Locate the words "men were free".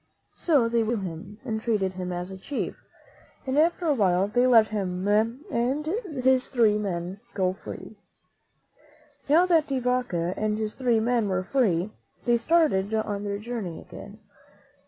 10.99-11.91